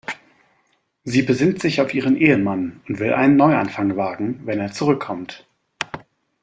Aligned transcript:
Sie 1.03 1.21
besinnt 1.21 1.61
sich 1.61 1.79
auf 1.79 1.93
ihren 1.93 2.17
Ehemann 2.17 2.81
und 2.89 2.97
will 2.97 3.13
einen 3.13 3.35
Neuanfang 3.35 3.95
wagen, 3.97 4.41
wenn 4.47 4.59
er 4.59 4.71
zurückkommt. 4.71 5.45